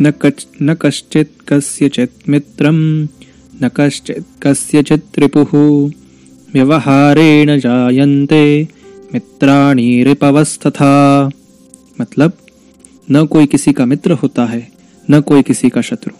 [0.00, 3.04] न कच्, न कश्चित् कस्यचित् मित्रं
[3.62, 5.48] न कश्चित् कस्यचित् रिपुः
[6.54, 8.68] व्यवहारेण जायन्ते
[9.14, 11.30] मित्राणि रिपवस्तथा।
[12.00, 12.32] मतलब
[13.10, 14.72] न कोई किसी का मित्र होता है,
[15.10, 16.14] न कोई किसी का शत्रु।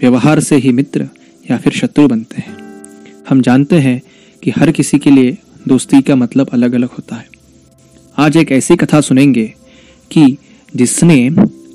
[0.00, 1.08] व्यवहार से ही मित्र
[1.50, 2.56] या फिर शत्रु बनते हैं।
[3.28, 4.02] हम जानते हैं
[4.42, 7.28] कि हर किसी के लिए दोस्ती का मतलब अलग अलग होता है।
[8.18, 9.54] आज एक ऐसी कथा सुनेंगे
[10.10, 10.36] कि
[10.76, 11.30] जिसने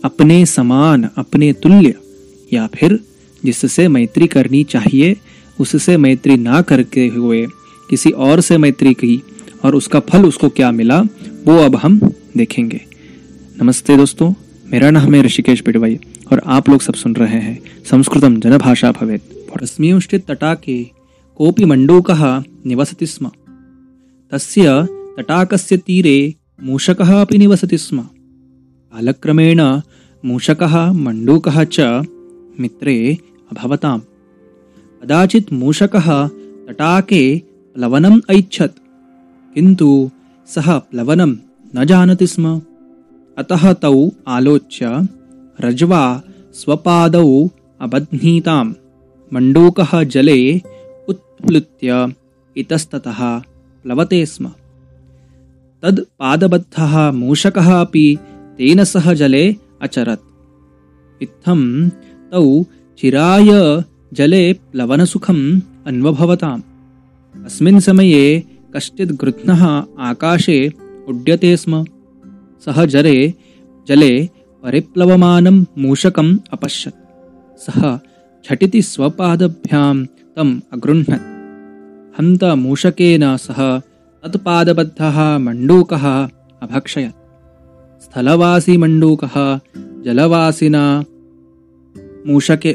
[0.06, 1.96] अपने समान, अपने तुल्य,
[2.54, 3.00] या फिर
[3.46, 5.18] जिससे मैत्री करनी चाहिए,
[5.60, 7.48] उससे मैत्री ना करके हुए
[7.90, 9.24] किसी और से मैत्री की
[9.64, 11.02] और उसका फल उसको क्या मिला,
[11.46, 12.00] वो अब हम
[12.38, 12.82] देखेंगे।
[13.62, 14.34] नमस्ते दोस्तों,
[14.72, 16.00] मेरा नाम है ऋषिकेश पिडवाई
[16.32, 20.84] और आप लोग सब सुन रहे हैं संस्कृतम जनभाषा भवेत् तस्मिंश्चित् तटाके
[21.36, 23.32] कोऽपि मण्डूकः निवसति स्म।
[24.32, 28.08] तस्य तटाकस्य तीरे मूषकः अपि निवसति स्म।
[28.94, 29.59] कालक्रमेण
[30.24, 31.80] मूषकः मण्डूकः च
[32.60, 32.96] मित्रे
[33.52, 34.02] अभवताम्।
[35.02, 36.07] कदाचित् मूषकः
[36.68, 37.21] तटाके
[37.76, 38.80] प्लवनम् ऐच्छत्,
[39.55, 39.90] किन्तु
[40.48, 41.32] सः प्लवनं
[41.76, 42.46] न जानाति स्म।
[43.38, 43.93] अतः तौ
[44.27, 45.08] आलोच्य
[45.60, 46.04] रज्वा
[46.54, 47.27] स्वपादौ
[47.82, 48.65] अबध्नीतां
[49.32, 50.40] मण्डूकः जले
[51.10, 51.90] उत्प्लुत्य
[52.55, 53.20] इतस्ततः
[53.85, 54.52] प्लवते स्म।
[55.84, 58.08] तद् पादबद्धः मूषकः अपि
[58.58, 60.22] तेन सह जले अचरत्।
[61.24, 61.90] इत्थं
[62.32, 62.64] तौ
[62.99, 63.49] चिराय
[64.14, 66.62] जले प्लवनसुखम् अन्वभवताम्।
[67.46, 68.44] अस्मिन् समये
[68.75, 69.64] कश्चित् गृध्नः
[70.00, 70.74] आकाशे
[71.08, 71.84] उड्यते स्म।
[72.66, 73.34] सः जले
[73.88, 74.30] जले
[74.64, 76.96] परिप्लवमानं मूषकम् अपश्यत्।
[77.59, 78.00] सः
[78.46, 81.38] झटिति स्वपादभ्यां तम् अगृह्णत्।
[82.19, 83.80] हन्तमूषकेन सह
[84.24, 86.06] तत्पादबद्धः मण्डूकः
[86.64, 87.16] अभक्षयत्
[88.01, 89.35] स्थलवासी मण्डूकः
[90.06, 91.03] जलवासिना
[92.28, 92.73] मूषके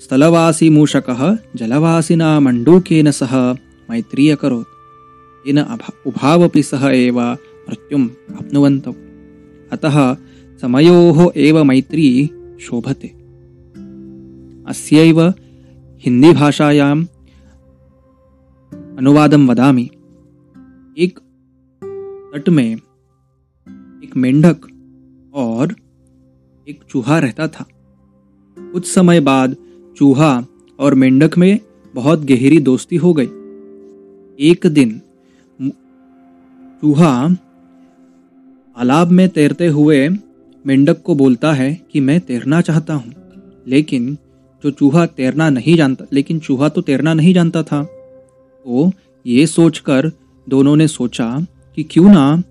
[0.00, 3.52] स्थलवासी मूषकः जलवासिना मण्डूकेन सह
[3.90, 5.58] मैत्री अकरोत् येन
[6.06, 7.20] उभावपि सह एव
[7.68, 8.08] मृत्युम्
[9.72, 10.14] अतः
[10.60, 12.30] समयोः एव मैत्री
[12.60, 13.08] शोभते।
[14.68, 15.20] अस्यैव
[16.04, 17.04] हिन्दीभाषायाम्
[18.98, 19.90] अनुवादं वदामि।
[20.98, 21.18] एक
[22.34, 22.76] तट में
[24.02, 24.66] एक मेंढक
[25.34, 25.74] और
[26.66, 27.64] एक चूहा रहता था।
[28.56, 29.56] कुछ समय बाद
[29.96, 30.32] चूहा
[30.78, 31.58] और मेंढक में
[31.94, 33.28] बहुत गहरी दोस्ती हो गई।
[34.38, 35.00] एक दिन
[36.82, 37.28] चूहा
[38.76, 40.08] तालाब में तैरते हुए
[40.64, 43.12] मेंढक को बोलता है कि मैं तैरना चाहता हूँ,
[43.66, 44.14] लेकिन
[44.64, 48.90] जो चूहा तैरना नहीं जानता, लेकिन चूहा तो तैरना नहीं जानता था तो
[49.26, 50.10] ये सोचकर
[50.46, 51.46] दोनों ने सोचा
[51.78, 52.42] कि क्यों ना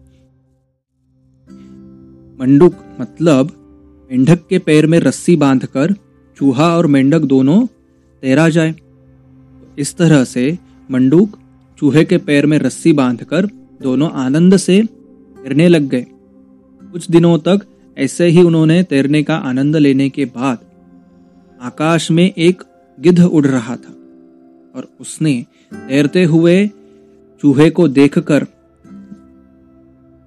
[2.40, 3.52] मंडुक मतलब
[4.12, 5.94] मेंढक के पैर में रस्सी बांधकर
[6.38, 7.66] चूहा और मेंढक दोनों
[8.24, 8.74] तैरा जाए।
[9.78, 10.58] इस तरह से
[10.92, 11.38] मंडूक
[11.80, 13.46] चूहे के पैर में रस्सी बांधकर
[13.82, 16.06] दोनों आनंद से तैरने लग गए।
[16.84, 17.66] कुछ दिनों तक
[17.98, 20.60] ऐसे ही उन्होंने तैरने का आनंद लेने के बाद
[21.62, 22.64] आकाश में एक
[23.00, 23.94] गिद्ध उड़ रहा था
[24.76, 26.68] और उसने तैरते हुए
[27.44, 28.46] चूहे को देखकर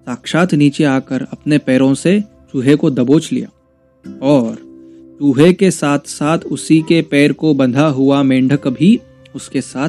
[0.07, 3.49] साक्षात नीचे आकर अपने पैरों से चूहे को दबोच लिया
[4.23, 4.55] और
[5.19, 9.01] चूहे के साथ साथ उसी के पैर को बंधा हुआ मेंढक भी
[9.35, 9.89] उसके साथ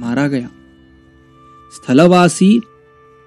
[0.00, 0.50] मारा गया।
[1.72, 2.60] स्थलवासी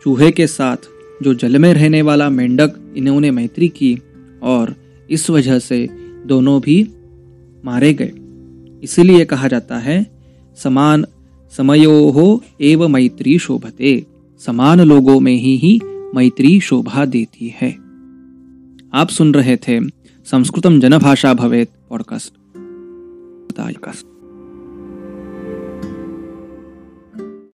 [0.03, 0.77] चूहे के साथ
[1.23, 4.01] जो जल में रहने वाला मेंढक इन्होंने मैत्री की
[4.43, 4.75] और
[5.09, 5.89] इस वजह से
[6.25, 6.89] दोनों भी
[7.65, 8.11] मारे गए।
[8.83, 10.05] इसीलिए कहा जाता है,
[10.63, 11.05] समान
[11.57, 14.05] समयो हो एव मैत्री शोभते,
[14.45, 15.79] समान लोगों में ही ही
[16.15, 17.71] मैत्री शोभा देती है।
[18.93, 19.79] आप सुन रहे थे
[20.25, 24.16] संस्कृतम जनभाषा भवेत पॉडकास्ट।